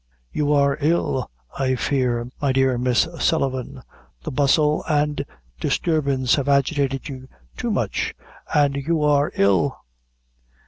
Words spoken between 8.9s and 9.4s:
are